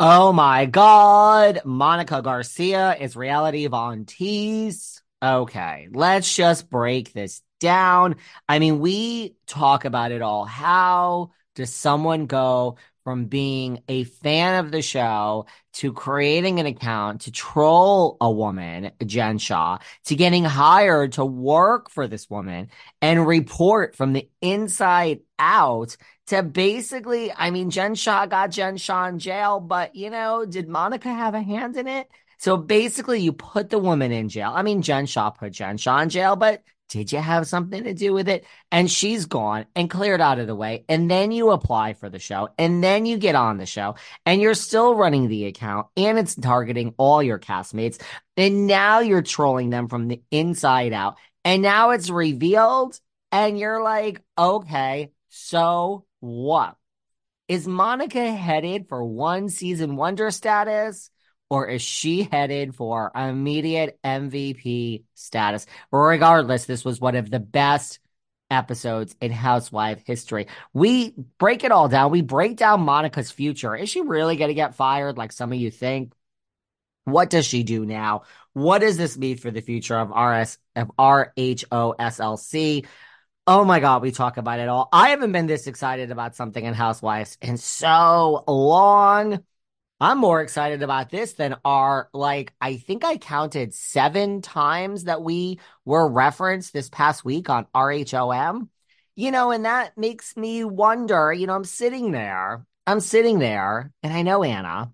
Oh 0.00 0.32
my 0.32 0.66
God. 0.66 1.60
Monica 1.64 2.22
Garcia 2.22 2.96
is 3.00 3.16
reality 3.16 3.66
Von 3.66 4.04
Tease. 4.04 5.02
Okay, 5.20 5.88
let's 5.90 6.36
just 6.36 6.70
break 6.70 7.12
this 7.12 7.42
down. 7.58 8.14
I 8.48 8.60
mean, 8.60 8.78
we 8.78 9.34
talk 9.48 9.84
about 9.84 10.12
it 10.12 10.22
all. 10.22 10.44
How 10.44 11.32
does 11.56 11.74
someone 11.74 12.26
go 12.26 12.76
from 13.08 13.24
being 13.24 13.82
a 13.88 14.04
fan 14.04 14.62
of 14.62 14.70
the 14.70 14.82
show 14.82 15.46
to 15.72 15.94
creating 15.94 16.60
an 16.60 16.66
account 16.66 17.22
to 17.22 17.32
troll 17.32 18.18
a 18.20 18.30
woman, 18.30 18.90
Jen 19.06 19.38
Shah, 19.38 19.78
to 20.04 20.14
getting 20.14 20.44
hired 20.44 21.12
to 21.12 21.24
work 21.24 21.90
for 21.90 22.06
this 22.06 22.28
woman 22.28 22.68
and 23.00 23.26
report 23.26 23.96
from 23.96 24.12
the 24.12 24.28
inside 24.42 25.20
out 25.38 25.96
to 26.26 26.42
basically, 26.42 27.32
I 27.34 27.50
mean, 27.50 27.70
Jen 27.70 27.94
Shah 27.94 28.26
got 28.26 28.50
Jen 28.50 28.76
Shah 28.76 29.06
in 29.06 29.18
jail, 29.18 29.58
but 29.58 29.96
you 29.96 30.10
know, 30.10 30.44
did 30.44 30.68
Monica 30.68 31.08
have 31.08 31.32
a 31.32 31.40
hand 31.40 31.78
in 31.78 31.86
it? 31.86 32.08
So 32.36 32.58
basically, 32.58 33.22
you 33.22 33.32
put 33.32 33.70
the 33.70 33.78
woman 33.78 34.12
in 34.12 34.28
jail. 34.28 34.52
I 34.54 34.60
mean, 34.60 34.82
Jen 34.82 35.06
Shah 35.06 35.30
put 35.30 35.52
Jen 35.52 35.78
Shah 35.78 36.00
in 36.00 36.10
jail, 36.10 36.36
but 36.36 36.62
did 36.88 37.12
you 37.12 37.18
have 37.18 37.46
something 37.46 37.84
to 37.84 37.94
do 37.94 38.12
with 38.12 38.28
it? 38.28 38.44
And 38.72 38.90
she's 38.90 39.26
gone 39.26 39.66
and 39.74 39.90
cleared 39.90 40.20
out 40.20 40.38
of 40.38 40.46
the 40.46 40.54
way. 40.54 40.84
And 40.88 41.10
then 41.10 41.32
you 41.32 41.50
apply 41.50 41.92
for 41.94 42.08
the 42.08 42.18
show 42.18 42.48
and 42.58 42.82
then 42.82 43.06
you 43.06 43.18
get 43.18 43.34
on 43.34 43.58
the 43.58 43.66
show 43.66 43.96
and 44.24 44.40
you're 44.40 44.54
still 44.54 44.94
running 44.94 45.28
the 45.28 45.46
account 45.46 45.88
and 45.96 46.18
it's 46.18 46.34
targeting 46.34 46.94
all 46.96 47.22
your 47.22 47.38
castmates. 47.38 48.00
And 48.36 48.66
now 48.66 49.00
you're 49.00 49.22
trolling 49.22 49.70
them 49.70 49.88
from 49.88 50.08
the 50.08 50.22
inside 50.30 50.92
out. 50.92 51.16
And 51.44 51.62
now 51.62 51.90
it's 51.90 52.10
revealed 52.10 52.98
and 53.32 53.58
you're 53.58 53.82
like, 53.82 54.22
okay, 54.36 55.10
so 55.28 56.06
what? 56.20 56.76
Is 57.48 57.66
Monica 57.66 58.32
headed 58.32 58.88
for 58.88 59.02
one 59.04 59.48
season 59.48 59.96
wonder 59.96 60.30
status? 60.30 61.10
Or 61.50 61.66
is 61.68 61.82
she 61.82 62.22
headed 62.24 62.74
for 62.74 63.10
immediate 63.14 63.98
MVP 64.04 65.04
status? 65.14 65.66
Regardless, 65.90 66.66
this 66.66 66.84
was 66.84 67.00
one 67.00 67.16
of 67.16 67.30
the 67.30 67.40
best 67.40 68.00
episodes 68.50 69.14
in 69.20 69.30
Housewife 69.30 70.02
history. 70.06 70.46
We 70.72 71.14
break 71.38 71.64
it 71.64 71.72
all 71.72 71.88
down. 71.88 72.10
We 72.10 72.22
break 72.22 72.56
down 72.56 72.80
Monica's 72.80 73.30
future. 73.30 73.74
Is 73.76 73.88
she 73.88 74.00
really 74.00 74.36
going 74.36 74.48
to 74.48 74.54
get 74.54 74.74
fired 74.74 75.16
like 75.16 75.32
some 75.32 75.52
of 75.52 75.58
you 75.58 75.70
think? 75.70 76.12
What 77.04 77.30
does 77.30 77.46
she 77.46 77.62
do 77.62 77.86
now? 77.86 78.22
What 78.52 78.80
does 78.80 78.96
this 78.96 79.16
mean 79.16 79.38
for 79.38 79.50
the 79.50 79.60
future 79.60 79.96
of 79.98 80.10
RS 80.10 80.58
of 80.76 80.90
RHOSLC? 80.98 82.86
Oh 83.46 83.64
my 83.64 83.80
God, 83.80 84.02
we 84.02 84.10
talk 84.10 84.36
about 84.36 84.60
it 84.60 84.68
all. 84.68 84.90
I 84.92 85.08
haven't 85.10 85.32
been 85.32 85.46
this 85.46 85.66
excited 85.66 86.10
about 86.10 86.36
something 86.36 86.62
in 86.62 86.74
Housewives 86.74 87.38
in 87.40 87.56
so 87.56 88.44
long. 88.46 89.42
I'm 90.00 90.18
more 90.18 90.40
excited 90.40 90.82
about 90.82 91.10
this 91.10 91.32
than 91.32 91.56
our, 91.64 92.08
like, 92.12 92.52
I 92.60 92.76
think 92.76 93.04
I 93.04 93.16
counted 93.16 93.74
seven 93.74 94.42
times 94.42 95.04
that 95.04 95.22
we 95.22 95.58
were 95.84 96.08
referenced 96.08 96.72
this 96.72 96.88
past 96.88 97.24
week 97.24 97.50
on 97.50 97.66
RHOM. 97.74 98.68
You 99.16 99.32
know, 99.32 99.50
and 99.50 99.64
that 99.64 99.98
makes 99.98 100.36
me 100.36 100.62
wonder, 100.62 101.32
you 101.32 101.48
know, 101.48 101.54
I'm 101.54 101.64
sitting 101.64 102.12
there, 102.12 102.64
I'm 102.86 103.00
sitting 103.00 103.40
there, 103.40 103.92
and 104.04 104.12
I 104.12 104.22
know 104.22 104.44
Ana, 104.44 104.92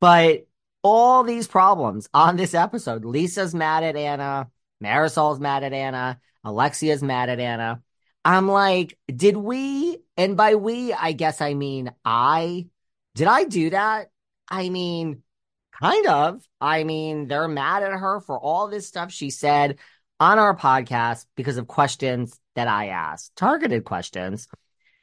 but 0.00 0.46
all 0.82 1.22
these 1.22 1.46
problems 1.46 2.08
on 2.14 2.36
this 2.36 2.54
episode 2.54 3.04
Lisa's 3.04 3.54
mad 3.54 3.84
at 3.84 3.96
Ana, 3.96 4.48
Marysol's 4.80 5.38
mad 5.38 5.64
at 5.64 5.74
Ana, 5.74 6.18
Alexia's 6.44 7.02
mad 7.02 7.28
at 7.28 7.40
Ana. 7.40 7.82
I'm 8.24 8.48
like, 8.48 8.96
did 9.14 9.36
we, 9.36 9.98
and 10.16 10.34
by 10.34 10.54
we, 10.54 10.94
I 10.94 11.12
guess 11.12 11.42
I 11.42 11.52
mean 11.52 11.92
I, 12.06 12.68
did 13.14 13.26
I 13.26 13.44
do 13.44 13.68
that? 13.70 14.10
I 14.50 14.68
mean, 14.68 15.22
kind 15.80 16.06
of. 16.06 16.42
I 16.60 16.84
mean, 16.84 17.28
they're 17.28 17.48
mad 17.48 17.82
at 17.82 17.92
her 17.92 18.20
for 18.20 18.38
all 18.38 18.68
this 18.68 18.86
stuff 18.86 19.12
she 19.12 19.30
said 19.30 19.78
on 20.20 20.38
our 20.38 20.56
podcast 20.56 21.26
because 21.36 21.58
of 21.58 21.68
questions 21.68 22.38
that 22.54 22.68
I 22.68 22.88
asked, 22.88 23.36
targeted 23.36 23.84
questions. 23.84 24.48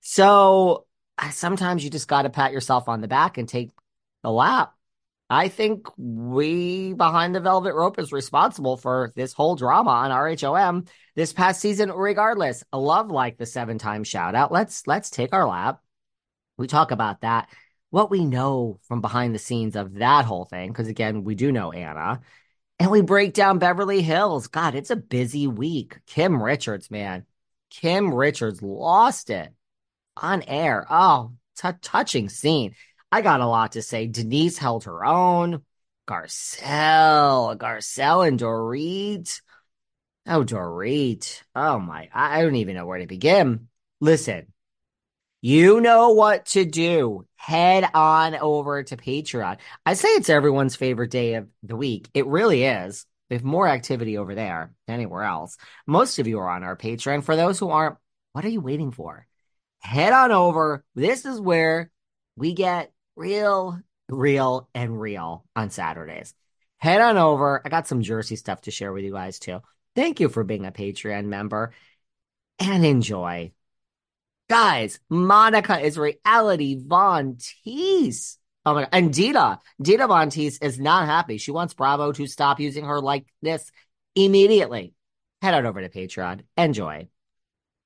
So 0.00 0.86
sometimes 1.30 1.84
you 1.84 1.90
just 1.90 2.08
got 2.08 2.22
to 2.22 2.30
pat 2.30 2.52
yourself 2.52 2.88
on 2.88 3.00
the 3.00 3.08
back 3.08 3.38
and 3.38 3.48
take 3.48 3.70
a 4.24 4.30
lap. 4.30 4.74
I 5.30 5.48
think 5.48 5.86
we 5.96 6.92
behind 6.92 7.34
the 7.34 7.40
velvet 7.40 7.74
rope 7.74 7.98
is 7.98 8.12
responsible 8.12 8.76
for 8.76 9.12
this 9.16 9.32
whole 9.32 9.56
drama 9.56 9.90
on 9.90 10.10
RHOM 10.10 10.88
this 11.16 11.32
past 11.32 11.60
season. 11.60 11.90
Regardless, 11.90 12.62
love 12.72 13.10
like 13.10 13.38
the 13.38 13.46
seven 13.46 13.78
time 13.78 14.04
shout 14.04 14.34
out. 14.34 14.52
Let's 14.52 14.86
let's 14.86 15.10
take 15.10 15.32
our 15.32 15.46
lap. 15.46 15.80
We 16.58 16.66
talk 16.66 16.90
about 16.90 17.22
that 17.22 17.48
what 17.94 18.10
we 18.10 18.24
know 18.24 18.80
from 18.88 19.00
behind 19.00 19.32
the 19.32 19.38
scenes 19.38 19.76
of 19.76 19.94
that 19.94 20.24
whole 20.24 20.44
thing, 20.44 20.68
because 20.68 20.88
again, 20.88 21.22
we 21.22 21.36
do 21.36 21.52
know 21.52 21.70
Ana, 21.70 22.22
and 22.80 22.90
we 22.90 23.02
break 23.02 23.34
down 23.34 23.60
Beverly 23.60 24.02
Hills. 24.02 24.48
God, 24.48 24.74
it's 24.74 24.90
a 24.90 24.96
busy 24.96 25.46
week. 25.46 25.98
Kim 26.04 26.42
Richards, 26.42 26.90
man. 26.90 27.24
Kim 27.70 28.12
Richards 28.12 28.60
lost 28.62 29.30
it 29.30 29.54
on 30.16 30.42
air. 30.42 30.84
Oh, 30.90 31.34
t- 31.56 31.68
touching 31.82 32.28
scene. 32.28 32.74
I 33.12 33.20
got 33.20 33.40
a 33.40 33.46
lot 33.46 33.72
to 33.72 33.82
say. 33.82 34.08
Denise 34.08 34.58
held 34.58 34.84
her 34.84 35.04
own. 35.04 35.62
Garcelle, 36.08 37.56
Garcelle 37.56 38.26
and 38.26 38.40
Dorit. 38.40 39.40
Oh, 40.26 40.42
Dorit. 40.42 41.42
Oh 41.54 41.78
my, 41.78 42.08
I 42.12 42.42
don't 42.42 42.56
even 42.56 42.74
know 42.74 42.86
where 42.86 42.98
to 42.98 43.06
begin. 43.06 43.68
Listen, 44.00 44.52
you 45.44 45.78
know 45.82 46.08
what 46.12 46.46
to 46.46 46.64
do. 46.64 47.26
Head 47.36 47.86
on 47.92 48.34
over 48.34 48.82
to 48.82 48.96
Patreon. 48.96 49.58
I 49.84 49.92
say 49.92 50.08
it's 50.08 50.30
everyone's 50.30 50.74
favorite 50.74 51.10
day 51.10 51.34
of 51.34 51.48
the 51.62 51.76
week. 51.76 52.08
It 52.14 52.24
really 52.24 52.64
is. 52.64 53.04
We 53.28 53.36
have 53.36 53.44
more 53.44 53.68
activity 53.68 54.16
over 54.16 54.34
there 54.34 54.72
than 54.86 54.94
anywhere 54.94 55.24
else. 55.24 55.58
Most 55.86 56.18
of 56.18 56.26
you 56.26 56.38
are 56.38 56.48
on 56.48 56.64
our 56.64 56.78
Patreon. 56.78 57.24
For 57.24 57.36
those 57.36 57.58
who 57.58 57.68
aren't, 57.68 57.96
what 58.32 58.46
are 58.46 58.48
you 58.48 58.62
waiting 58.62 58.90
for? 58.90 59.26
Head 59.80 60.14
on 60.14 60.32
over. 60.32 60.82
This 60.94 61.26
is 61.26 61.38
where 61.38 61.90
we 62.36 62.54
get 62.54 62.90
real, 63.14 63.78
real, 64.08 64.70
and 64.74 64.98
real 64.98 65.44
on 65.54 65.68
Saturdays. 65.68 66.32
Head 66.78 67.02
on 67.02 67.18
over. 67.18 67.60
I 67.62 67.68
got 67.68 67.86
some 67.86 68.00
Jersey 68.00 68.36
stuff 68.36 68.62
to 68.62 68.70
share 68.70 68.94
with 68.94 69.04
you 69.04 69.12
guys 69.12 69.38
too. 69.38 69.60
Thank 69.94 70.20
you 70.20 70.30
for 70.30 70.42
being 70.42 70.64
a 70.64 70.72
Patreon 70.72 71.26
member 71.26 71.74
and 72.58 72.82
enjoy. 72.82 73.52
Guys, 74.48 75.00
Monica 75.08 75.80
is 75.80 75.96
reality 75.96 76.78
Von 76.78 77.38
Tease. 77.38 78.38
Oh 78.66 78.74
my 78.74 78.82
god. 78.82 78.90
And 78.92 79.12
Dita, 79.12 79.58
Dita 79.80 80.06
Von 80.06 80.28
Teese 80.28 80.62
is 80.62 80.78
not 80.78 81.06
happy. 81.06 81.38
She 81.38 81.50
wants 81.50 81.74
Bravo 81.74 82.12
to 82.12 82.26
stop 82.26 82.60
using 82.60 82.84
her 82.84 83.00
like 83.00 83.26
this 83.40 83.70
immediately. 84.14 84.92
Head 85.40 85.54
on 85.54 85.66
over 85.66 85.80
to 85.80 85.88
Patreon. 85.88 86.42
Enjoy. 86.56 87.08